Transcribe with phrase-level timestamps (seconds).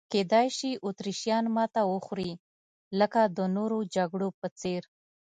[0.13, 2.31] کېدای شي اتریشیان ماته وخوري
[2.99, 4.81] لکه د نورو جګړو په څېر.